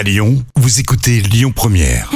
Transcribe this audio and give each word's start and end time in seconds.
À 0.00 0.02
Lyon, 0.02 0.42
vous 0.56 0.80
écoutez 0.80 1.20
Lyon 1.20 1.52
Première. 1.54 2.08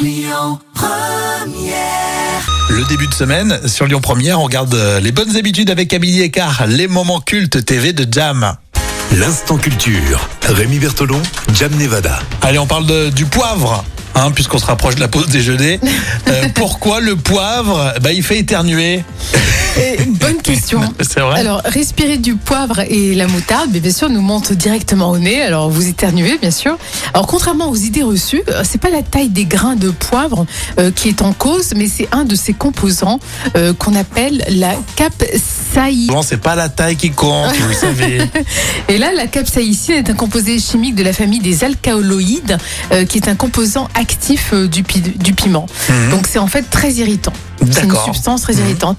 Le 2.70 2.88
début 2.88 3.06
de 3.06 3.12
semaine, 3.12 3.60
sur 3.66 3.84
Lyon 3.86 4.00
Première, 4.00 4.40
on 4.40 4.44
regarde 4.44 4.74
euh, 4.74 5.00
les 5.00 5.12
bonnes 5.12 5.36
habitudes 5.36 5.68
avec 5.68 5.92
Amélie 5.92 6.22
Écart, 6.22 6.66
les 6.66 6.88
moments 6.88 7.20
cultes 7.20 7.62
TV 7.66 7.92
de 7.92 8.10
Jam. 8.10 8.56
L'instant 9.12 9.58
culture. 9.58 10.26
Rémi 10.48 10.78
Bertolon, 10.78 11.20
Jam 11.52 11.74
Nevada. 11.74 12.20
Allez, 12.40 12.58
on 12.58 12.66
parle 12.66 12.86
de- 12.86 13.10
du 13.10 13.26
poivre. 13.26 13.84
Hein, 14.14 14.30
puisqu'on 14.30 14.58
se 14.58 14.64
rapproche 14.64 14.94
de 14.94 15.00
la 15.00 15.08
pause 15.08 15.26
déjeuner. 15.26 15.78
Euh, 16.28 16.48
pourquoi 16.54 17.00
le 17.00 17.16
poivre 17.16 17.92
bah, 18.00 18.12
Il 18.12 18.22
fait 18.22 18.38
éternuer? 18.38 19.04
Et 19.76 19.98
question. 20.64 20.94
C'est 21.00 21.20
vrai 21.20 21.40
Alors, 21.40 21.60
respirer 21.64 22.18
du 22.18 22.36
poivre 22.36 22.80
et 22.88 23.14
la 23.14 23.26
moutarde, 23.26 23.70
bien 23.70 23.92
sûr, 23.92 24.08
nous 24.08 24.20
monte 24.22 24.52
directement 24.52 25.10
au 25.10 25.18
nez. 25.18 25.42
Alors, 25.42 25.70
vous 25.70 25.86
éternuez, 25.86 26.38
bien 26.40 26.50
sûr. 26.50 26.76
Alors, 27.12 27.26
contrairement 27.26 27.68
aux 27.68 27.76
idées 27.76 28.02
reçues, 28.02 28.42
euh, 28.48 28.62
c'est 28.64 28.80
pas 28.80 28.90
la 28.90 29.02
taille 29.02 29.28
des 29.28 29.44
grains 29.44 29.76
de 29.76 29.90
poivre 29.90 30.46
euh, 30.78 30.90
qui 30.90 31.08
est 31.08 31.22
en 31.22 31.32
cause, 31.32 31.72
mais 31.76 31.88
c'est 31.88 32.08
un 32.12 32.24
de 32.24 32.34
ses 32.34 32.52
composants 32.54 33.20
euh, 33.56 33.72
qu'on 33.74 33.94
appelle 33.94 34.44
la 34.48 34.74
capsaïcine. 34.96 36.06
Souvent, 36.08 36.22
c'est 36.22 36.36
pas 36.40 36.54
la 36.54 36.68
taille 36.68 36.96
qui 36.96 37.10
compte, 37.10 37.54
vous 37.56 37.68
le 37.68 37.74
savez. 37.74 38.18
Et 38.88 38.98
là, 38.98 39.12
la 39.14 39.26
capsaïcine 39.26 39.94
est 39.94 40.10
un 40.10 40.14
composé 40.14 40.58
chimique 40.58 40.94
de 40.94 41.02
la 41.02 41.12
famille 41.12 41.40
des 41.40 41.64
alcaloïdes, 41.64 42.56
euh, 42.92 43.04
qui 43.04 43.18
est 43.18 43.28
un 43.28 43.34
composant 43.34 43.88
actif 43.94 44.54
du, 44.54 44.82
pi- 44.82 45.00
du 45.00 45.34
piment. 45.34 45.66
Donc, 46.10 46.26
c'est 46.30 46.38
en 46.38 46.46
fait 46.46 46.62
très 46.70 46.92
irritant. 46.94 47.32
C'est 47.70 47.82
une 47.84 47.88
Mhm. 47.88 47.94
Mhm. 47.96 48.04
substance 48.04 48.42
très 48.42 48.54
irritante. 48.54 48.98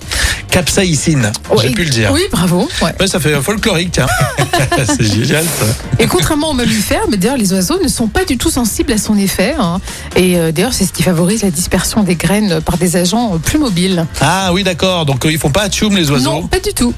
Capsaïcine, 0.50 1.32
j'ai 1.62 1.70
pu 1.72 1.84
le 1.84 1.90
dire. 1.90 2.12
Oui, 2.14 2.22
bravo. 2.32 2.68
ouais. 2.82 2.94
Ouais, 3.00 3.08
ça 3.08 3.20
fait 3.20 3.34
folklorique, 3.42 3.92
tiens. 3.92 4.08
c'est 4.86 5.04
génial, 5.04 5.44
ça. 5.44 5.66
Et 6.00 6.08
contrairement 6.08 6.50
aux 6.52 6.54
mammifères, 6.54 7.06
mais 7.10 7.18
d'ailleurs 7.18 7.38
les 7.38 7.54
oiseaux 7.54 7.80
ne 7.82 7.88
sont 7.88 8.08
pas 8.08 8.26
du 8.26 8.38
tout 8.38 8.50
sensibles 8.50 8.94
à 8.94 8.98
son 8.98 9.18
effet. 9.18 9.56
hein. 9.60 9.80
Et 10.16 10.38
euh, 10.38 10.52
d'ailleurs 10.52 10.74
c'est 10.74 10.86
ce 10.86 10.94
qui 10.94 11.04
favorise 11.04 11.44
la 11.44 11.52
dispersion 11.52 12.04
des 12.04 12.16
graines 12.16 12.62
par 12.62 12.78
des 12.78 12.96
agents 12.98 13.36
euh, 13.36 13.38
plus 13.38 13.58
mobiles. 13.60 14.06
Ah 14.22 14.52
oui, 14.54 14.64
d'accord. 14.64 15.06
Donc, 15.06 15.26
euh, 15.26 15.32
ils 15.32 15.38
font 15.40 15.50
pas 15.50 15.70
tchoum, 15.70 15.96
les 15.96 16.10
oiseaux. 16.12 16.32
Non, 16.32 16.48
pas 16.48 16.60
du 16.60 16.74
tout. 16.74 16.94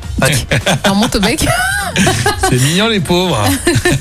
On 0.89 0.95
monte 0.95 1.15
au 1.15 1.19
bec. 1.19 1.45
C'est 2.49 2.61
mignon 2.61 2.87
les 2.87 2.99
pauvres. 2.99 3.43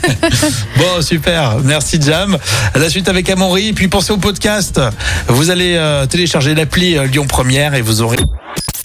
bon, 0.76 1.02
super. 1.02 1.56
Merci 1.64 1.98
Jam. 2.00 2.36
À 2.74 2.78
la 2.78 2.88
suite 2.88 3.08
avec 3.08 3.28
Amaury. 3.30 3.72
Puis 3.72 3.88
pensez 3.88 4.12
au 4.12 4.18
podcast. 4.18 4.80
Vous 5.28 5.50
allez 5.50 5.74
euh, 5.76 6.06
télécharger 6.06 6.54
l'appli 6.54 6.96
euh, 6.96 7.06
Lyon 7.06 7.26
Première 7.26 7.74
et 7.74 7.82
vous 7.82 8.02
aurez... 8.02 8.16